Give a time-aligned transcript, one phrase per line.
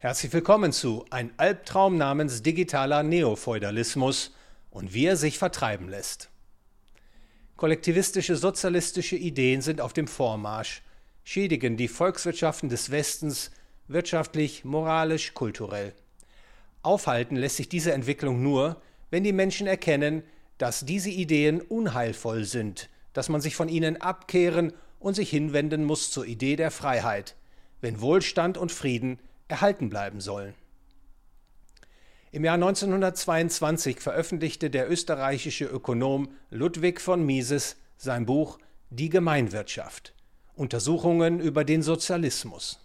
[0.00, 4.32] Herzlich willkommen zu Ein Albtraum namens digitaler Neofeudalismus
[4.70, 6.30] und wie er sich vertreiben lässt.
[7.56, 10.82] Kollektivistische sozialistische Ideen sind auf dem Vormarsch,
[11.24, 13.50] schädigen die Volkswirtschaften des Westens
[13.88, 15.92] wirtschaftlich, moralisch, kulturell.
[16.82, 18.80] Aufhalten lässt sich diese Entwicklung nur,
[19.10, 20.22] wenn die Menschen erkennen,
[20.58, 26.12] dass diese Ideen unheilvoll sind, dass man sich von ihnen abkehren und sich hinwenden muss
[26.12, 27.34] zur Idee der Freiheit,
[27.80, 29.18] wenn Wohlstand und Frieden
[29.48, 30.54] erhalten bleiben sollen.
[32.30, 38.58] Im Jahr 1922 veröffentlichte der österreichische Ökonom Ludwig von Mises sein Buch
[38.90, 40.12] Die Gemeinwirtschaft
[40.54, 42.80] Untersuchungen über den Sozialismus.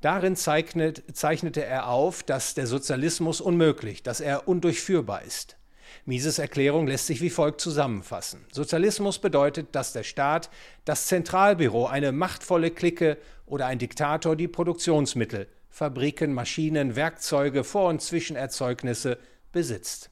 [0.00, 5.56] Darin zeichnet, zeichnete er auf, dass der Sozialismus unmöglich, dass er undurchführbar ist.
[6.04, 8.44] Mises Erklärung lässt sich wie folgt zusammenfassen.
[8.52, 10.50] Sozialismus bedeutet, dass der Staat,
[10.84, 18.02] das Zentralbüro, eine machtvolle Clique oder ein Diktator die Produktionsmittel, Fabriken, Maschinen, Werkzeuge, Vor- und
[18.02, 19.18] Zwischenerzeugnisse
[19.52, 20.10] besitzt.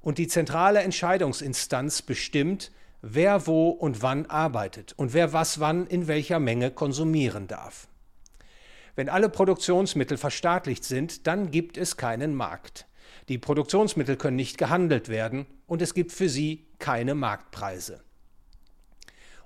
[0.00, 6.08] Und die zentrale Entscheidungsinstanz bestimmt, wer wo und wann arbeitet und wer was wann in
[6.08, 7.88] welcher Menge konsumieren darf.
[8.96, 12.86] Wenn alle Produktionsmittel verstaatlicht sind, dann gibt es keinen Markt.
[13.28, 18.02] Die Produktionsmittel können nicht gehandelt werden und es gibt für sie keine Marktpreise.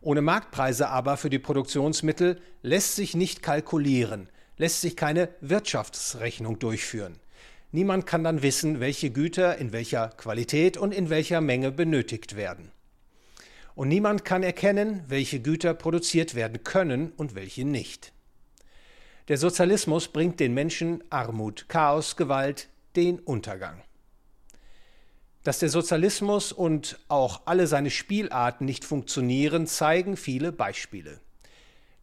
[0.03, 7.20] Ohne Marktpreise aber für die Produktionsmittel lässt sich nicht kalkulieren, lässt sich keine Wirtschaftsrechnung durchführen.
[7.70, 12.73] Niemand kann dann wissen, welche Güter in welcher Qualität und in welcher Menge benötigt werden.
[13.77, 18.12] Und niemand kann erkennen, welche Güter produziert werden können und welche nicht.
[19.28, 23.83] Der Sozialismus bringt den Menschen Armut, Chaos, Gewalt, den Untergang.
[25.44, 31.18] Dass der Sozialismus und auch alle seine Spielarten nicht funktionieren, zeigen viele Beispiele.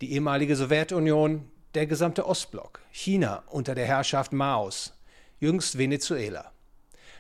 [0.02, 4.94] Die ehemalige Sowjetunion, der gesamte Ostblock, China unter der Herrschaft Maos,
[5.40, 6.52] jüngst Venezuela.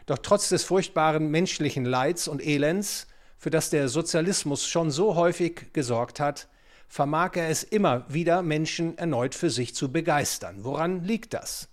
[0.08, 3.08] Doch trotz des furchtbaren menschlichen Leids und Elends,
[3.38, 6.49] für das der Sozialismus schon so häufig gesorgt hat,
[6.89, 10.65] vermag er es immer wieder, Menschen erneut für sich zu begeistern.
[10.65, 11.70] Woran liegt das?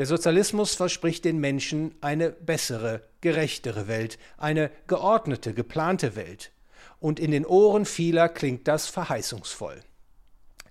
[0.00, 6.52] Der Sozialismus verspricht den Menschen eine bessere, gerechtere Welt, eine geordnete, geplante Welt.
[7.00, 9.78] Und in den Ohren vieler klingt das verheißungsvoll.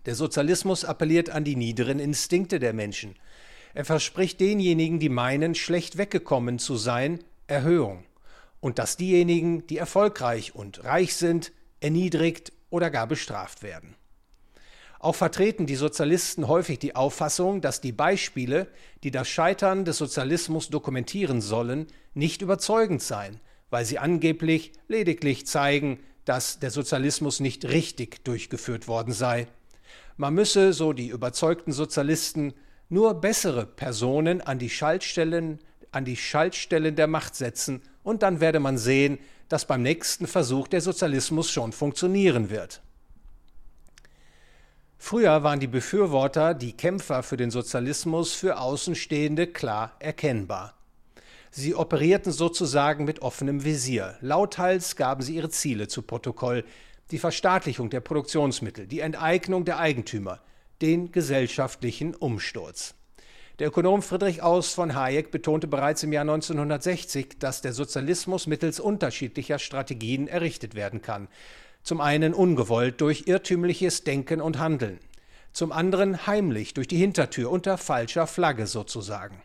[0.08, 3.18] Der Sozialismus appelliert an die niederen Instinkte der Menschen.
[3.76, 8.06] Er verspricht denjenigen, die meinen, schlecht weggekommen zu sein, Erhöhung.
[8.62, 11.52] Und dass diejenigen, die erfolgreich und reich sind,
[11.82, 13.96] erniedrigt oder gar bestraft werden.
[15.00, 18.68] Auch vertreten die Sozialisten häufig die Auffassung, dass die Beispiele,
[19.04, 23.40] die das Scheitern des Sozialismus dokumentieren sollen, nicht überzeugend seien,
[23.70, 29.48] weil sie angeblich lediglich zeigen, dass der Sozialismus nicht richtig durchgeführt worden sei.
[30.18, 32.54] Man müsse, so die überzeugten Sozialisten,
[32.90, 35.60] nur bessere Personen an die Schaltstellen,
[35.92, 39.18] an die Schaltstellen der Macht setzen, und dann werde man sehen,
[39.48, 42.82] dass beim nächsten Versuch der Sozialismus schon funktionieren wird.
[45.02, 50.76] Früher waren die Befürworter, die Kämpfer für den Sozialismus für Außenstehende klar erkennbar.
[51.52, 54.18] Sie operierten sozusagen mit offenem Visier.
[54.20, 56.66] Lauthals gaben sie ihre Ziele zu Protokoll,
[57.12, 60.42] die Verstaatlichung der Produktionsmittel, die Enteignung der Eigentümer,
[60.82, 62.94] den gesellschaftlichen Umsturz.
[63.58, 68.80] Der Ökonom Friedrich Aus von Hayek betonte bereits im Jahr 1960, dass der Sozialismus mittels
[68.80, 71.30] unterschiedlicher Strategien errichtet werden kann.
[71.84, 75.00] Zum einen ungewollt durch irrtümliches Denken und Handeln,
[75.54, 79.42] zum anderen heimlich durch die Hintertür unter falscher Flagge sozusagen.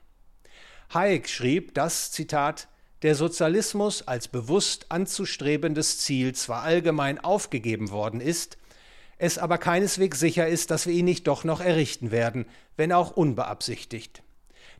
[0.93, 2.69] Hayek schrieb, dass, Zitat,
[3.03, 8.59] der Sozialismus als bewusst anzustrebendes Ziel zwar allgemein aufgegeben worden ist,
[9.19, 12.47] es aber keineswegs sicher ist, dass wir ihn nicht doch noch errichten werden,
[12.77, 14.23] wenn auch unbeabsichtigt.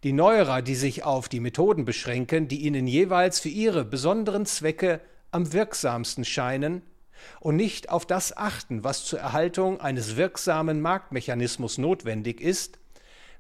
[0.03, 5.01] Die Neuerer, die sich auf die Methoden beschränken, die ihnen jeweils für ihre besonderen Zwecke
[5.31, 6.83] am wirksamsten scheinen,
[7.41, 12.79] und nicht auf das achten, was zur Erhaltung eines wirksamen Marktmechanismus notwendig ist,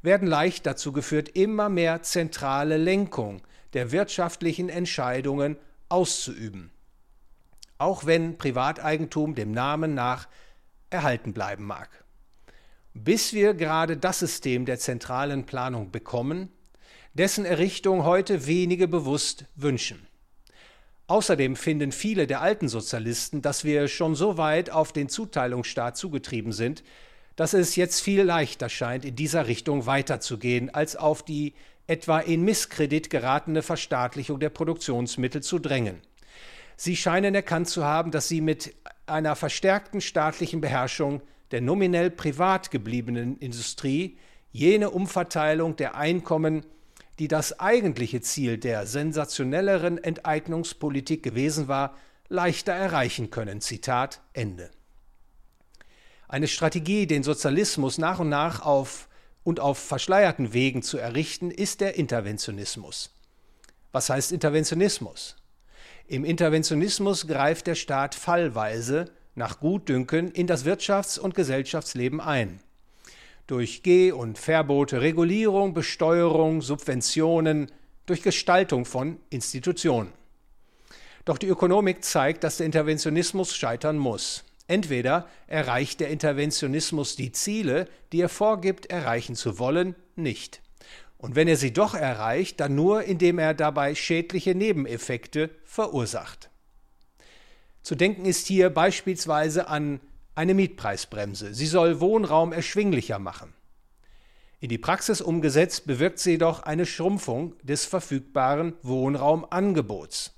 [0.02, 3.40] werden leicht dazu geführt, immer mehr zentrale Lenkung
[3.72, 5.56] der wirtschaftlichen Entscheidungen
[5.88, 6.70] auszuüben,
[7.78, 10.28] auch wenn Privateigentum dem Namen nach
[10.90, 12.04] erhalten bleiben mag.
[12.92, 16.52] Bis wir gerade das System der zentralen Planung bekommen,
[17.14, 20.06] dessen Errichtung heute wenige bewusst wünschen.
[21.06, 26.52] Außerdem finden viele der alten Sozialisten, dass wir schon so weit auf den Zuteilungsstaat zugetrieben
[26.52, 26.82] sind,
[27.36, 31.54] dass es jetzt viel leichter scheint, in dieser Richtung weiterzugehen, als auf die
[31.86, 36.00] etwa in Misskredit geratene Verstaatlichung der Produktionsmittel zu drängen.
[36.76, 38.74] Sie scheinen erkannt zu haben, dass sie mit
[39.06, 41.20] einer verstärkten staatlichen Beherrschung
[41.50, 44.16] der nominell privat gebliebenen Industrie
[44.50, 46.64] jene Umverteilung der Einkommen,
[47.18, 51.96] die das eigentliche Ziel der sensationelleren Enteignungspolitik gewesen war,
[52.28, 53.60] leichter erreichen können.
[53.60, 54.70] Zitat Ende.
[56.26, 59.08] Eine Strategie, den Sozialismus nach und nach auf
[59.44, 63.10] und auf verschleierten Wegen zu errichten, ist der Interventionismus.
[63.92, 65.36] Was heißt Interventionismus?
[66.08, 72.60] Im Interventionismus greift der Staat fallweise nach Gutdünken in das Wirtschafts- und Gesellschaftsleben ein.
[73.46, 77.70] Durch Geh- und Verbote, Regulierung, Besteuerung, Subventionen,
[78.06, 80.12] durch Gestaltung von Institutionen.
[81.24, 84.44] Doch die Ökonomik zeigt, dass der Interventionismus scheitern muss.
[84.66, 90.62] Entweder erreicht der Interventionismus die Ziele, die er vorgibt, erreichen zu wollen, nicht.
[91.18, 96.50] Und wenn er sie doch erreicht, dann nur, indem er dabei schädliche Nebeneffekte verursacht.
[97.82, 100.00] Zu denken ist hier beispielsweise an
[100.34, 101.54] eine Mietpreisbremse.
[101.54, 103.52] Sie soll Wohnraum erschwinglicher machen.
[104.60, 110.34] In die Praxis umgesetzt bewirkt sie jedoch eine Schrumpfung des verfügbaren Wohnraumangebots.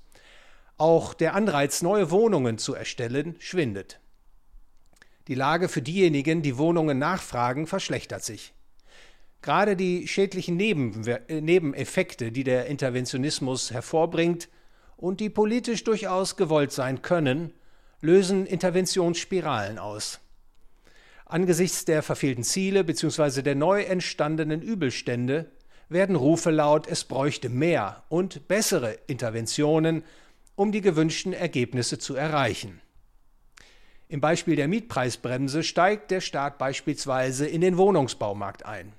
[0.77, 3.99] Auch der Anreiz, neue Wohnungen zu erstellen, schwindet.
[5.27, 8.53] Die Lage für diejenigen, die Wohnungen nachfragen, verschlechtert sich.
[9.41, 14.49] Gerade die schädlichen Nebeneffekte, die der Interventionismus hervorbringt,
[14.97, 17.53] und die politisch durchaus gewollt sein können,
[18.01, 20.19] lösen Interventionsspiralen aus.
[21.25, 23.41] Angesichts der verfehlten Ziele bzw.
[23.41, 25.51] der neu entstandenen Übelstände
[25.89, 30.03] werden Rufe laut, es bräuchte mehr und bessere Interventionen,
[30.55, 32.81] um die gewünschten Ergebnisse zu erreichen.
[34.09, 38.93] Im Beispiel der Mietpreisbremse steigt der Staat beispielsweise in den Wohnungsbaumarkt ein.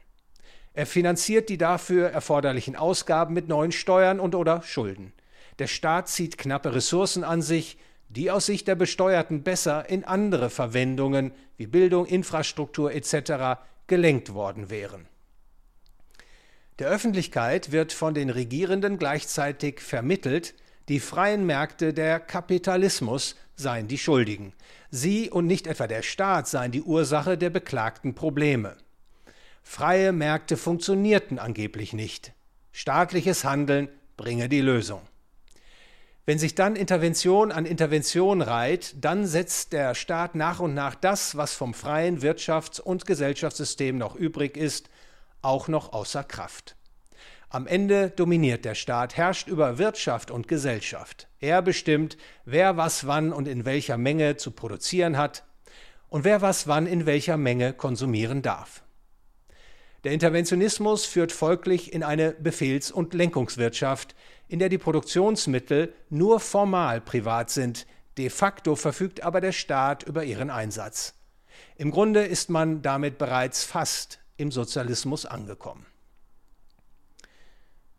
[0.74, 5.12] Er finanziert die dafür erforderlichen Ausgaben mit neuen Steuern und oder Schulden.
[5.58, 10.50] Der Staat zieht knappe Ressourcen an sich, die aus Sicht der Besteuerten besser in andere
[10.50, 13.60] Verwendungen wie Bildung, Infrastruktur etc.
[13.86, 15.06] gelenkt worden wären.
[16.78, 20.54] Der Öffentlichkeit wird von den Regierenden gleichzeitig vermittelt,
[20.88, 24.54] die freien Märkte der Kapitalismus seien die Schuldigen.
[24.90, 28.76] Sie und nicht etwa der Staat seien die Ursache der beklagten Probleme.
[29.62, 32.32] Freie Märkte funktionierten angeblich nicht.
[32.72, 35.02] Staatliches Handeln bringe die Lösung.
[36.28, 41.38] Wenn sich dann Intervention an Intervention reiht, dann setzt der Staat nach und nach das,
[41.38, 44.90] was vom freien Wirtschafts- und Gesellschaftssystem noch übrig ist,
[45.40, 46.76] auch noch außer Kraft.
[47.48, 51.28] Am Ende dominiert der Staat, herrscht über Wirtschaft und Gesellschaft.
[51.40, 55.44] Er bestimmt, wer was wann und in welcher Menge zu produzieren hat
[56.10, 58.82] und wer was wann in welcher Menge konsumieren darf.
[60.04, 64.14] Der Interventionismus führt folglich in eine Befehls- und Lenkungswirtschaft,
[64.48, 67.86] in der die Produktionsmittel nur formal privat sind,
[68.16, 71.14] de facto verfügt aber der Staat über ihren Einsatz.
[71.76, 75.86] Im Grunde ist man damit bereits fast im Sozialismus angekommen.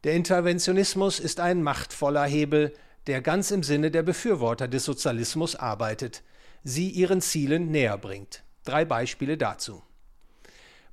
[0.04, 2.74] Der Interventionismus ist ein machtvoller Hebel,
[3.07, 6.24] der ganz im Sinne der Befürworter des Sozialismus arbeitet,
[6.63, 8.44] sie ihren Zielen näher bringt.
[8.63, 9.84] Drei Beispiele dazu.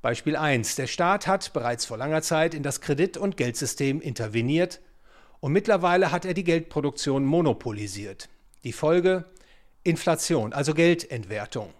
[0.02, 0.76] Beispiel 1.
[0.76, 4.80] Der Staat hat bereits vor langer Zeit in das Kredit- und Geldsystem interveniert
[5.40, 8.28] und mittlerweile hat er die Geldproduktion monopolisiert.
[8.64, 9.24] Die Folge?
[9.82, 11.72] Inflation, also Geldentwertung.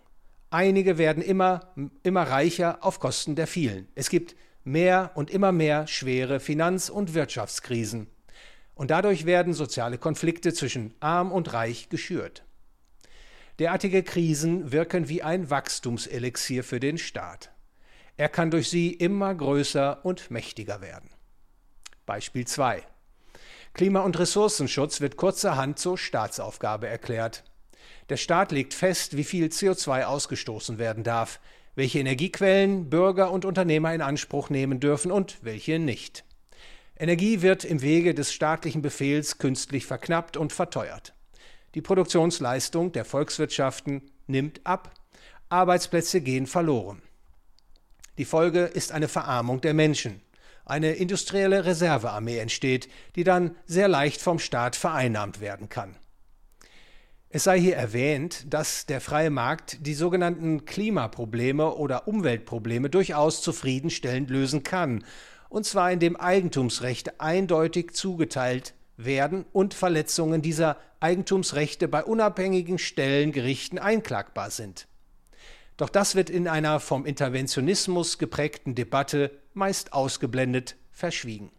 [0.50, 1.74] Einige werden immer,
[2.04, 3.88] immer reicher auf Kosten der vielen.
[3.94, 8.06] Es gibt mehr und immer mehr schwere Finanz- und Wirtschaftskrisen.
[8.74, 12.44] Und dadurch werden soziale Konflikte zwischen arm und reich geschürt.
[13.58, 17.50] Derartige Krisen wirken wie ein Wachstumselixier für den Staat.
[18.18, 21.10] Er kann durch sie immer größer und mächtiger werden.
[22.04, 22.82] Beispiel 2.
[23.76, 27.44] Klima- und Ressourcenschutz wird kurzerhand zur Staatsaufgabe erklärt.
[28.08, 31.40] Der Staat legt fest, wie viel CO2 ausgestoßen werden darf,
[31.74, 36.24] welche Energiequellen Bürger und Unternehmer in Anspruch nehmen dürfen und welche nicht.
[36.98, 41.12] Energie wird im Wege des staatlichen Befehls künstlich verknappt und verteuert.
[41.74, 44.94] Die Produktionsleistung der Volkswirtschaften nimmt ab,
[45.50, 47.02] Arbeitsplätze gehen verloren.
[48.16, 50.22] Die Folge ist eine Verarmung der Menschen
[50.66, 55.96] eine industrielle Reservearmee entsteht, die dann sehr leicht vom Staat vereinnahmt werden kann.
[57.30, 64.30] Es sei hier erwähnt, dass der freie Markt die sogenannten Klimaprobleme oder Umweltprobleme durchaus zufriedenstellend
[64.30, 65.04] lösen kann,
[65.48, 73.78] und zwar indem Eigentumsrechte eindeutig zugeteilt werden und Verletzungen dieser Eigentumsrechte bei unabhängigen Stellen, Gerichten
[73.78, 74.88] einklagbar sind.
[75.76, 81.50] Doch das wird in einer vom Interventionismus geprägten Debatte meist ausgeblendet verschwiegen.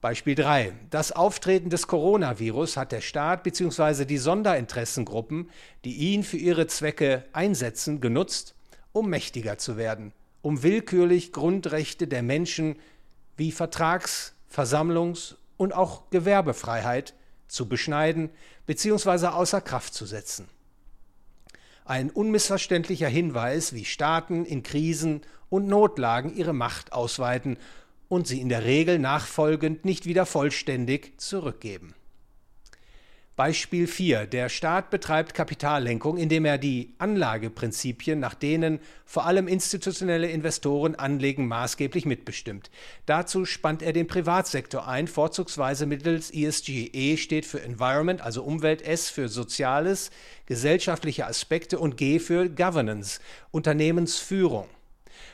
[0.00, 0.72] Beispiel 3.
[0.90, 4.04] Das Auftreten des Coronavirus hat der Staat bzw.
[4.04, 5.50] die Sonderinteressengruppen,
[5.84, 8.54] die ihn für ihre Zwecke einsetzen, genutzt,
[8.92, 10.12] um mächtiger zu werden
[10.42, 12.76] um willkürlich Grundrechte der Menschen
[13.36, 17.14] wie Vertrags-, Versammlungs- und auch Gewerbefreiheit
[17.48, 18.30] zu beschneiden
[18.66, 19.26] bzw.
[19.28, 20.48] außer Kraft zu setzen.
[21.90, 27.58] Ein unmissverständlicher Hinweis, wie Staaten in Krisen und Notlagen ihre Macht ausweiten
[28.08, 31.96] und sie in der Regel nachfolgend nicht wieder vollständig zurückgeben.
[33.36, 34.26] Beispiel 4.
[34.26, 41.48] Der Staat betreibt Kapitallenkung, indem er die Anlageprinzipien, nach denen vor allem institutionelle Investoren anlegen,
[41.48, 42.70] maßgeblich mitbestimmt.
[43.06, 46.90] Dazu spannt er den Privatsektor ein, vorzugsweise mittels ESG.
[46.92, 50.10] E steht für Environment, also Umwelt, S für Soziales,
[50.44, 53.20] gesellschaftliche Aspekte und G für Governance,
[53.52, 54.68] Unternehmensführung.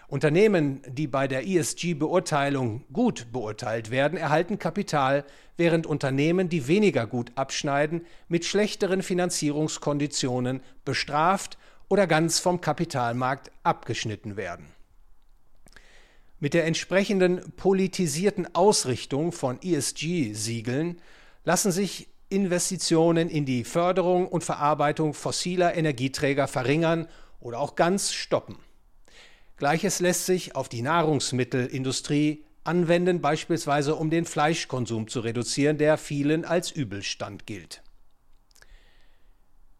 [0.09, 5.25] Unternehmen, die bei der ESG-Beurteilung gut beurteilt werden, erhalten Kapital,
[5.57, 14.37] während Unternehmen, die weniger gut abschneiden, mit schlechteren Finanzierungskonditionen bestraft oder ganz vom Kapitalmarkt abgeschnitten
[14.37, 14.67] werden.
[16.39, 21.01] Mit der entsprechenden politisierten Ausrichtung von ESG-Siegeln
[21.45, 27.09] lassen sich Investitionen in die Förderung und Verarbeitung fossiler Energieträger verringern
[27.41, 28.59] oder auch ganz stoppen.
[29.57, 36.45] Gleiches lässt sich auf die Nahrungsmittelindustrie anwenden, beispielsweise um den Fleischkonsum zu reduzieren, der vielen
[36.45, 37.83] als Übelstand gilt.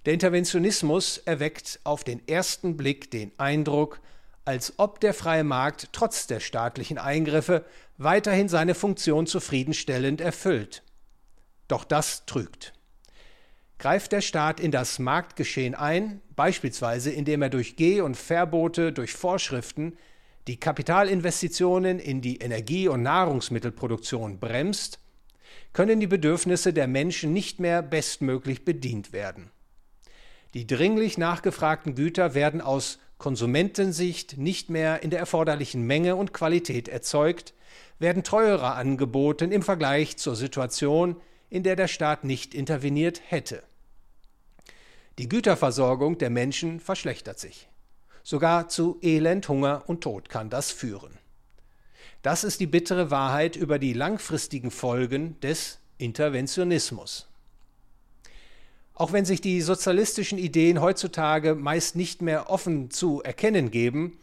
[0.07, 4.01] Der Interventionismus erweckt auf den ersten Blick den Eindruck,
[4.45, 7.65] als ob der freie Markt trotz der staatlichen Eingriffe
[7.99, 10.85] weiterhin seine Funktion zufriedenstellend erfüllt.
[11.67, 12.76] Doch das trügt
[13.79, 19.13] greift der Staat in das Marktgeschehen ein, beispielsweise indem er durch Geh- und Verbote, durch
[19.13, 19.97] Vorschriften
[20.47, 25.01] die Kapitalinvestitionen in die Energie- und Nahrungsmittelproduktion bremst,
[25.73, 29.51] können die Bedürfnisse der Menschen nicht mehr bestmöglich bedient werden.
[30.55, 36.89] Die dringlich nachgefragten Güter werden aus Konsumentensicht nicht mehr in der erforderlichen Menge und Qualität
[36.89, 37.55] erzeugt,
[37.99, 41.17] werden teurer angeboten im Vergleich zur Situation,
[41.51, 43.63] in der der Staat nicht interveniert hätte.
[45.19, 47.69] Die Güterversorgung der Menschen verschlechtert sich.
[48.23, 51.17] Sogar zu Elend, Hunger und Tod kann das führen.
[52.21, 57.29] Das ist die bittere Wahrheit über die langfristigen Folgen des Interventionismus.
[58.93, 64.19] Auch wenn sich die sozialistischen Ideen heutzutage meist nicht mehr offen zu erkennen geben,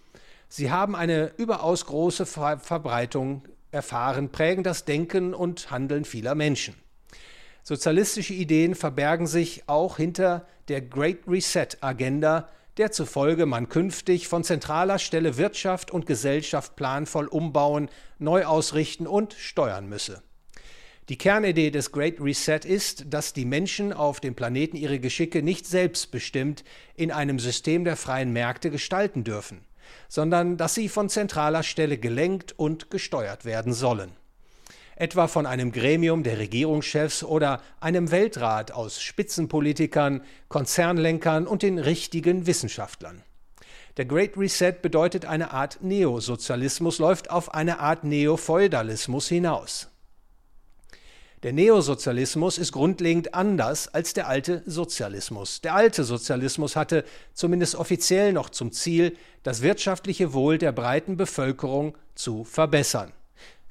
[0.48, 6.76] sie haben eine überaus große Verbreitung erfahren, prägen das Denken und Handeln vieler Menschen.
[7.64, 14.44] Sozialistische Ideen verbergen sich auch hinter der Great Reset Agenda, der zufolge man künftig von
[14.44, 17.88] zentraler Stelle Wirtschaft und Gesellschaft planvoll umbauen,
[18.20, 20.22] neu ausrichten und steuern müsse.
[21.08, 25.66] Die Kernidee des Great Reset ist, dass die Menschen auf dem Planeten ihre Geschicke nicht
[25.66, 26.66] selbstbestimmt
[26.96, 29.62] in einem System der freien Märkte gestalten dürfen,
[30.10, 34.12] sondern dass sie von zentraler Stelle gelenkt und gesteuert werden sollen
[34.96, 42.46] etwa von einem Gremium der Regierungschefs oder einem Weltrat aus Spitzenpolitikern, Konzernlenkern und den richtigen
[42.46, 43.24] Wissenschaftlern.
[43.98, 49.90] Der Great Reset bedeutet eine Art Neosozialismus, läuft auf eine Art Neofeudalismus hinaus.
[51.44, 55.60] Der Neosozialismus ist grundlegend anders als der alte Sozialismus.
[55.60, 61.98] Der alte Sozialismus hatte zumindest offiziell noch zum Ziel, das wirtschaftliche Wohl der breiten Bevölkerung
[62.16, 63.12] zu verbessern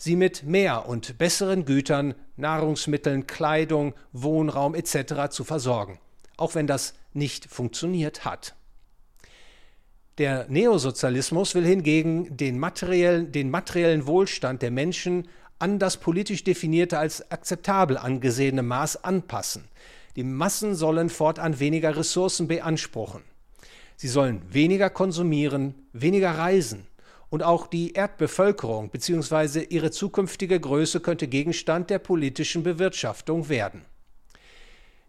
[0.02, 5.30] sie mit mehr und besseren Gütern, Nahrungsmitteln, Kleidung, Wohnraum etc.
[5.30, 6.00] zu versorgen,
[6.36, 8.56] auch wenn das nicht funktioniert hat.
[10.18, 15.28] Der Neosozialismus will hingegen den materiellen, den materiellen Wohlstand der Menschen
[15.60, 19.68] an das politisch definierte als akzeptabel angesehene Maß anpassen.
[20.16, 23.22] Die Massen sollen fortan weniger Ressourcen beanspruchen.
[23.94, 26.88] Sie sollen weniger konsumieren, weniger reisen,
[27.32, 29.64] und auch die Erdbevölkerung bzw.
[29.70, 33.86] ihre zukünftige Größe könnte Gegenstand der politischen Bewirtschaftung werden.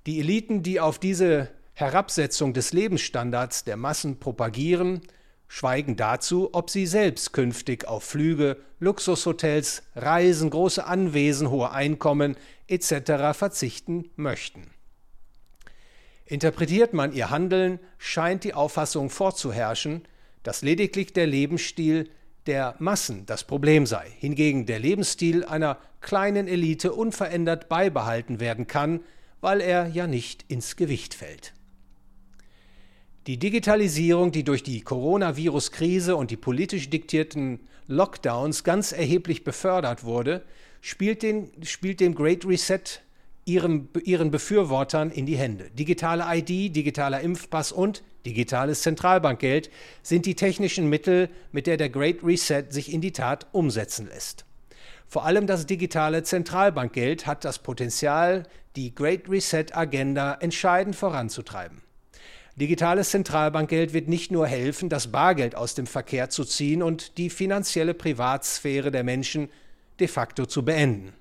[0.06, 5.02] Die Eliten, die auf diese Herabsetzung des Lebensstandards der Massen propagieren,
[5.50, 12.38] schweigen dazu, ob sie selbst künftig auf Flüge, Luxushotels, Reisen, große Anwesen, hohe Einkommen
[12.68, 13.38] etc.
[13.38, 14.72] verzichten möchten.
[16.26, 20.04] Interpretiert man ihr Handeln, scheint die Auffassung vorzuherrschen,
[20.44, 22.10] dass lediglich der Lebensstil
[22.46, 29.00] der Massen das Problem sei, hingegen der Lebensstil einer kleinen Elite unverändert beibehalten werden kann,
[29.42, 31.54] weil er ja nicht ins Gewicht fällt.
[33.28, 40.44] Die Digitalisierung, die durch die Coronavirus-Krise und die politisch diktierten Lockdowns ganz erheblich befördert wurde,
[40.82, 42.82] spielt, den, spielt dem Great Reset
[43.46, 45.70] ihren, ihren Befürwortern in die Hände.
[45.72, 49.70] Digitale ID, digitaler Impfpass und digitales Zentralbankgeld,
[50.02, 54.46] sind die technischen Mittel, mit der der Great Reset sich in die Tat umsetzen lässt.
[55.08, 58.44] Vor allem das digitale Zentralbankgeld hat das Potenzial,
[58.76, 61.82] die Great Reset Agenda entscheidend voranzutreiben.
[62.56, 67.30] Digitales Zentralbankgeld wird nicht nur helfen, das Bargeld aus dem Verkehr zu ziehen und die
[67.30, 69.50] finanzielle Privatsphäre der Menschen
[70.00, 71.14] de facto zu beenden.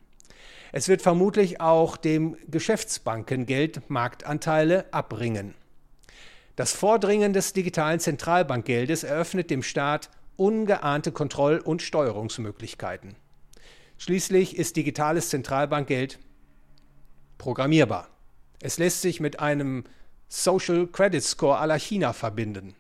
[0.73, 5.54] Es wird vermutlich auch dem Geschäftsbankengeld Marktanteile abringen.
[6.56, 13.16] Das Vordringen des digitalen Zentralbankgeldes eröffnet dem Staat ungeahnte Kontroll- und Steuerungsmöglichkeiten.
[13.97, 16.18] Schließlich ist digitales Zentralbankgeld
[17.38, 18.09] programmierbar.
[18.61, 19.85] Es lässt sich mit einem
[20.28, 22.75] Social Credit Score aller China verbinden.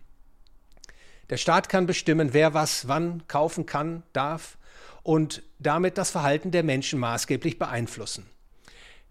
[1.30, 4.58] Der Staat kann bestimmen, wer was wann kaufen kann, darf
[5.02, 8.26] und damit das Verhalten der Menschen maßgeblich beeinflussen.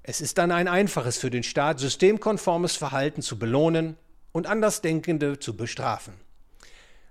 [0.04, 3.98] Es ist dann ein einfaches für den Staat, systemkonformes Verhalten zu belohnen
[4.32, 6.14] und Andersdenkende zu bestrafen.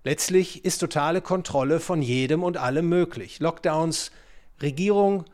[0.03, 3.39] Letztlich ist totale Kontrolle von jedem und allem möglich.
[3.41, 4.11] Lockdowns,
[4.63, 5.25] Regierung,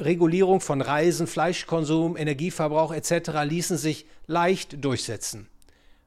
[0.00, 3.30] Regulierung von Reisen, Fleischkonsum, Energieverbrauch etc.
[3.44, 5.48] ließen sich leicht durchsetzen.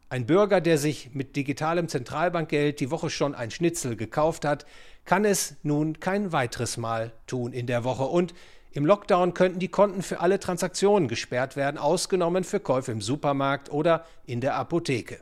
[0.08, 4.66] Ein Bürger, der sich mit digitalem Zentralbankgeld die Woche schon ein Schnitzel gekauft hat,
[5.04, 8.04] kann es nun kein weiteres Mal tun in der Woche.
[8.04, 8.34] Und
[8.74, 13.70] im Lockdown könnten die Konten für alle Transaktionen gesperrt werden, ausgenommen für Käufe im Supermarkt
[13.70, 15.20] oder in der Apotheke.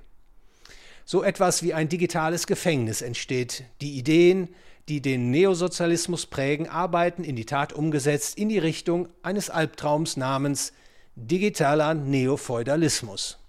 [1.03, 3.63] So etwas wie ein digitales Gefängnis entsteht.
[3.81, 4.49] Die Ideen,
[4.87, 10.71] die den Neosozialismus prägen, arbeiten in die Tat umgesetzt in die Richtung eines Albtraums namens
[11.15, 13.39] digitaler Neofeudalismus.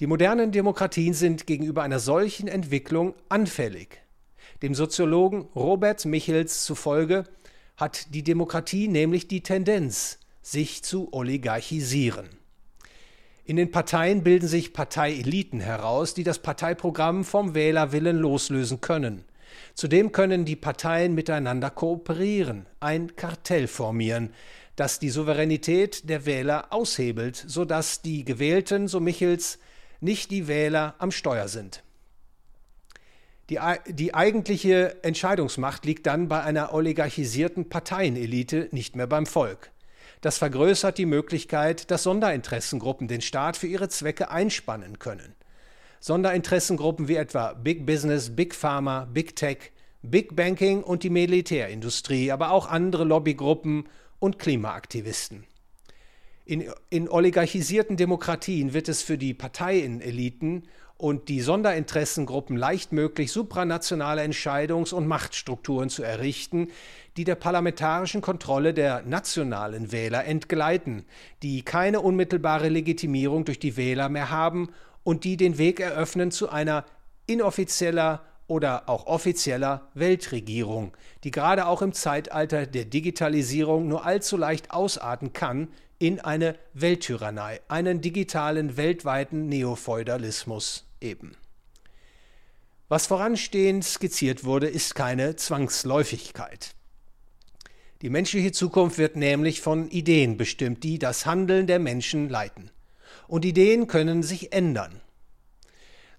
[0.00, 4.00] Die modernen Demokratien sind gegenüber einer solchen Entwicklung anfällig.
[4.62, 7.24] Dem Soziologen Robert Michels zufolge
[7.80, 12.28] hat die Demokratie nämlich die Tendenz, sich zu oligarchisieren.
[13.44, 19.24] In den Parteien bilden sich Parteieliten heraus, die das Parteiprogramm vom Wählerwillen loslösen können.
[19.74, 24.32] Zudem können die Parteien miteinander kooperieren, ein Kartell formieren,
[24.76, 29.58] das die Souveränität der Wähler aushebelt, sodass die Gewählten, so Michels,
[30.00, 31.82] nicht die Wähler am Steuer sind.
[33.50, 33.58] Die,
[33.88, 39.72] die, eigentliche Entscheidungsmacht liegt dann bei einer oligarchisierten Parteienelite, nicht mehr beim Volk.
[40.20, 45.34] Das vergrößert die Möglichkeit, dass Sonderinteressengruppen den Staat für ihre Zwecke einspannen können.
[45.98, 52.52] Sonderinteressengruppen wie etwa Big Business, Big Pharma, Big Tech, Big Banking und die Militärindustrie, aber
[52.52, 53.88] auch andere Lobbygruppen
[54.20, 55.44] und Klimaaktivisten.
[56.44, 60.68] In, in oligarchisierten Demokratien wird es für die Parteieneliten
[61.00, 66.68] und die Sonderinteressengruppen leicht möglich, supranationale Entscheidungs- und Machtstrukturen zu errichten,
[67.16, 71.06] die der parlamentarischen Kontrolle der nationalen Wähler entgleiten,
[71.42, 74.68] die keine unmittelbare Legitimierung durch die Wähler mehr haben
[75.02, 76.84] und die den Weg eröffnen zu einer
[77.26, 84.70] inoffizieller oder auch offizieller Weltregierung, die gerade auch im Zeitalter der Digitalisierung nur allzu leicht
[84.70, 91.36] ausarten kann in eine Welttyrannei, einen digitalen weltweiten Neofeudalismus eben.
[92.88, 96.74] Was voranstehend skizziert wurde, ist keine Zwangsläufigkeit.
[98.02, 102.70] Die menschliche Zukunft wird nämlich von Ideen bestimmt, die das Handeln der Menschen leiten
[103.30, 105.00] und Ideen können sich ändern.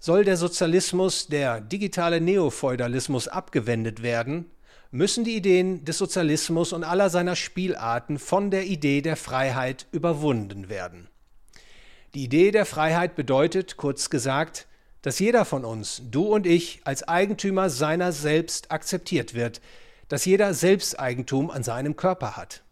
[0.00, 4.50] Soll der Sozialismus, der digitale Neofeudalismus abgewendet werden,
[4.90, 10.68] müssen die Ideen des Sozialismus und aller seiner Spielarten von der Idee der Freiheit überwunden
[10.68, 11.08] werden.
[12.14, 14.66] Die Idee der Freiheit bedeutet, kurz gesagt,
[15.02, 19.60] dass jeder von uns, du und ich, als Eigentümer seiner selbst akzeptiert wird,
[20.08, 22.62] dass jeder Selbsteigentum an seinem Körper hat,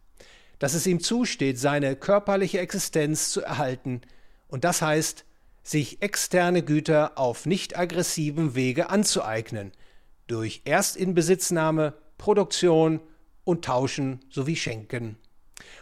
[0.59, 4.01] dass es ihm zusteht, seine körperliche Existenz zu erhalten,
[4.49, 5.25] und das heißt,
[5.63, 9.73] sich externe Güter auf nicht aggressivem Wege anzueignen,
[10.27, 13.01] durch Erstinbesitznahme, Produktion
[13.45, 15.17] und Tauschen sowie Schenken.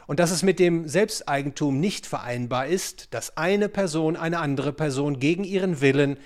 [0.07, 5.19] Und dass es mit dem Selbsteigentum nicht vereinbar ist, dass eine Person eine andere Person
[5.19, 6.19] gegen ihren Willen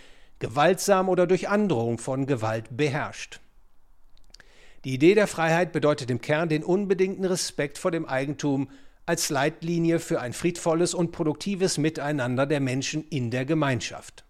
[0.43, 3.41] gewaltsam oder durch Androhung von Gewalt beherrscht.
[4.85, 8.69] Die Idee der Freiheit bedeutet im Kern den unbedingten Respekt vor dem Eigentum
[9.07, 14.25] als Leitlinie für ein friedvolles und produktives Miteinander der Menschen in der Gemeinschaft.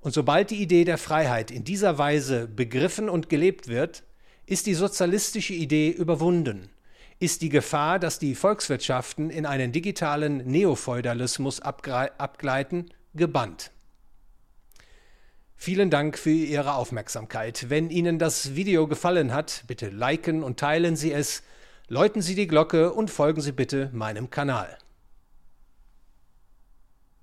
[0.00, 4.02] Und sobald die Idee der Freiheit in dieser Weise begriffen und gelebt wird,
[4.44, 6.68] ist die sozialistische Idee überwunden,
[7.20, 13.70] ist die Gefahr, dass die Volkswirtschaften in einen digitalen Neofeudalismus abgleiten, gebannt.
[15.62, 17.66] Vielen Dank für Ihre Aufmerksamkeit.
[17.68, 21.42] Wenn Ihnen das Video gefallen hat, bitte liken und teilen Sie es
[21.86, 24.78] Läuten Sie die Glocke und folgen Sie bitte meinem Kanal.